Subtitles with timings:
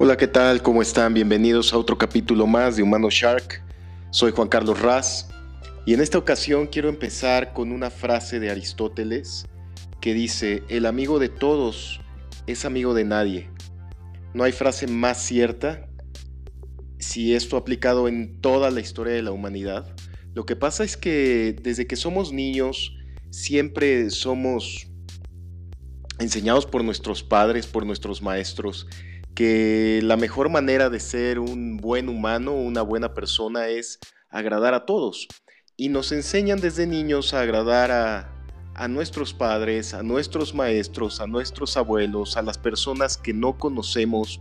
[0.00, 0.62] Hola, ¿qué tal?
[0.62, 1.12] ¿Cómo están?
[1.12, 3.64] Bienvenidos a otro capítulo más de Humano Shark.
[4.10, 5.28] Soy Juan Carlos Raz
[5.86, 9.48] y en esta ocasión quiero empezar con una frase de Aristóteles
[10.00, 12.00] que dice, el amigo de todos
[12.46, 13.50] es amigo de nadie.
[14.34, 15.88] No hay frase más cierta
[17.00, 19.96] si esto aplicado en toda la historia de la humanidad.
[20.32, 22.96] Lo que pasa es que desde que somos niños
[23.30, 24.86] siempre somos
[26.20, 28.86] enseñados por nuestros padres, por nuestros maestros,
[29.38, 34.84] que la mejor manera de ser un buen humano, una buena persona es agradar a
[34.84, 35.28] todos.
[35.76, 41.76] Y nos enseñan desde niños a agradar a, nuestros padres, a nuestros maestros, a nuestros
[41.76, 44.40] abuelos, a las personas que no conocemos.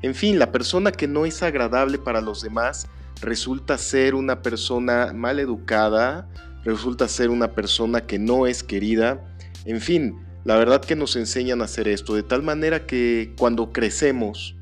[0.00, 2.86] En fin, la persona que no es agradable para los demás
[3.20, 6.26] resulta ser una persona mal educada,
[6.64, 9.22] resulta ser una persona que no es querida.
[9.66, 13.72] En fin, la verdad que nos enseñan a hacer esto, de tal manera que cuando
[13.72, 14.56] crecemos,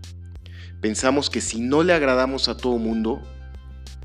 [0.80, 3.22] pensamos que si no le agradamos a todo mundo,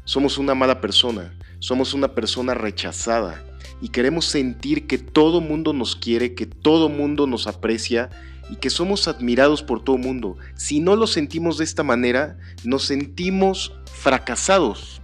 [0.03, 3.43] somos una mala persona, somos una persona rechazada
[3.81, 8.09] y queremos sentir que todo mundo nos quiere, que todo mundo nos aprecia
[8.49, 10.37] y que somos admirados por todo mundo.
[10.55, 15.01] Si no lo sentimos de esta manera, nos sentimos fracasados,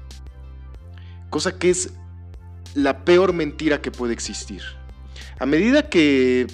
[1.29, 1.93] cosa que es
[2.75, 4.61] la peor mentira que puede existir.
[5.39, 6.47] A medida que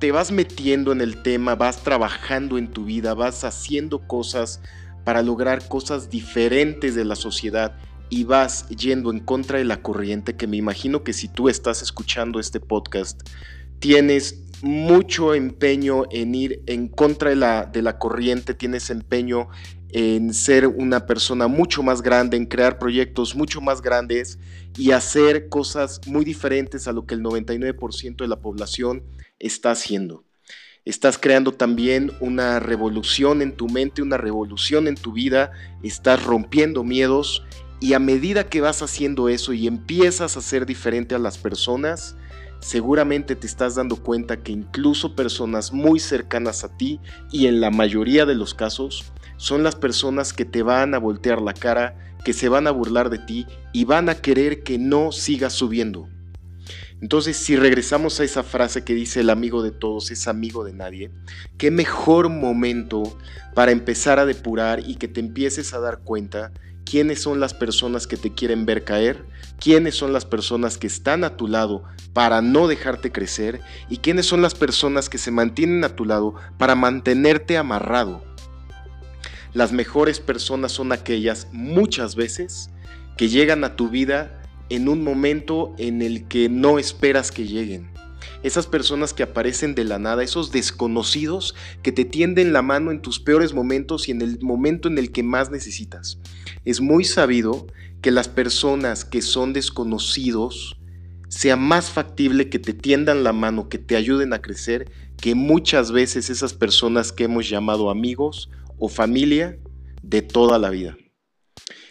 [0.00, 4.60] te vas metiendo en el tema, vas trabajando en tu vida, vas haciendo cosas
[5.04, 7.76] para lograr cosas diferentes de la sociedad
[8.08, 11.82] y vas yendo en contra de la corriente, que me imagino que si tú estás
[11.82, 13.20] escuchando este podcast,
[13.78, 19.48] tienes mucho empeño en ir en contra de la, de la corriente, tienes empeño
[19.92, 24.38] en ser una persona mucho más grande, en crear proyectos mucho más grandes
[24.76, 29.02] y hacer cosas muy diferentes a lo que el 99% de la población
[29.38, 30.24] está haciendo.
[30.84, 36.84] Estás creando también una revolución en tu mente, una revolución en tu vida, estás rompiendo
[36.84, 37.44] miedos
[37.80, 42.16] y a medida que vas haciendo eso y empiezas a ser diferente a las personas,
[42.60, 47.00] seguramente te estás dando cuenta que incluso personas muy cercanas a ti
[47.30, 51.40] y en la mayoría de los casos son las personas que te van a voltear
[51.40, 55.12] la cara, que se van a burlar de ti y van a querer que no
[55.12, 56.08] sigas subiendo.
[57.00, 60.74] Entonces, si regresamos a esa frase que dice el amigo de todos es amigo de
[60.74, 61.10] nadie,
[61.56, 63.16] qué mejor momento
[63.54, 66.52] para empezar a depurar y que te empieces a dar cuenta
[66.84, 69.24] quiénes son las personas que te quieren ver caer,
[69.60, 74.26] quiénes son las personas que están a tu lado para no dejarte crecer y quiénes
[74.26, 78.24] son las personas que se mantienen a tu lado para mantenerte amarrado.
[79.52, 82.70] Las mejores personas son aquellas muchas veces
[83.16, 87.90] que llegan a tu vida en un momento en el que no esperas que lleguen.
[88.42, 93.02] Esas personas que aparecen de la nada, esos desconocidos que te tienden la mano en
[93.02, 96.18] tus peores momentos y en el momento en el que más necesitas.
[96.64, 97.66] Es muy sabido
[98.00, 100.78] que las personas que son desconocidos
[101.28, 105.92] sea más factible que te tiendan la mano, que te ayuden a crecer, que muchas
[105.92, 109.58] veces esas personas que hemos llamado amigos o familia
[110.02, 110.96] de toda la vida.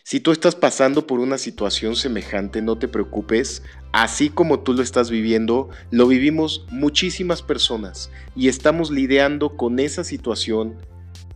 [0.10, 3.62] Si tú estás pasando por una situación semejante, no te preocupes,
[3.92, 10.04] así como tú lo estás viviendo, lo vivimos muchísimas personas y estamos lidiando con esa
[10.04, 10.78] situación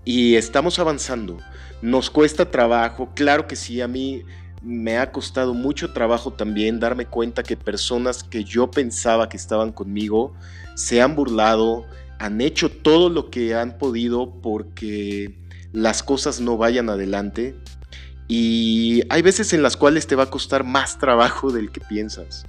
[0.06, 1.38] y estamos avanzando.
[1.84, 4.24] Nos cuesta trabajo, claro que sí, a mí
[4.64, 9.72] me ha costado mucho trabajo también darme cuenta que personas que yo pensaba que estaban
[9.72, 10.34] conmigo
[10.74, 11.86] se han burlado,
[12.18, 15.38] han hecho todo lo que han podido porque
[15.74, 17.56] las cosas no vayan adelante
[18.28, 22.46] y hay veces en las cuales te va a costar más trabajo del que piensas.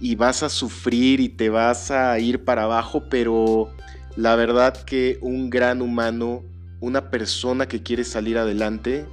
[0.00, 3.74] Y vas a sufrir y te vas a ir para abajo, pero
[4.16, 6.42] la verdad que un gran humano,
[6.80, 9.06] una persona que quiere salir adelante,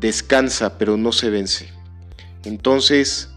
[0.00, 1.68] descansa, pero no se vence.
[2.44, 3.30] Entonces,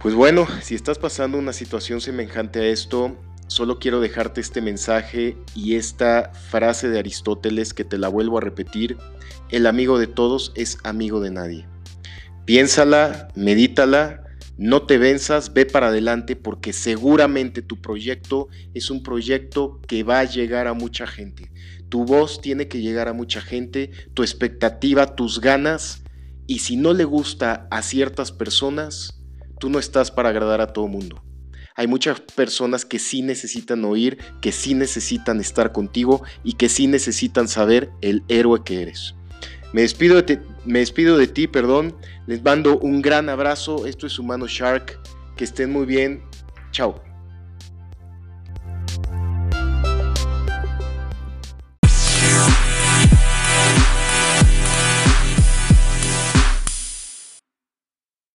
[0.00, 3.16] pues bueno, si estás pasando una situación semejante a esto,
[3.60, 8.40] solo quiero dejarte este mensaje y esta frase de Aristóteles que te la vuelvo a
[8.40, 8.96] repetir
[9.50, 11.68] el amigo de todos es amigo de nadie.
[12.46, 14.24] Piénsala, medítala,
[14.56, 20.20] no te venzas, ve para adelante porque seguramente tu proyecto es un proyecto que va
[20.20, 21.52] a llegar a mucha gente.
[21.90, 26.02] Tu voz tiene que llegar a mucha gente, tu expectativa, tus ganas,
[26.46, 29.20] y si no le gusta a ciertas personas,
[29.58, 31.22] tú no estás para agradar a todo mundo.
[31.76, 36.86] Hay muchas personas que sí necesitan oír, que sí necesitan estar contigo y que sí
[36.86, 39.14] necesitan saber el héroe que eres.
[39.72, 41.96] Me despido, de me despido de ti, perdón.
[42.26, 43.86] Les mando un gran abrazo.
[43.86, 44.98] Esto es Humano Shark.
[45.36, 46.22] Que estén muy bien.
[46.72, 47.09] Chao.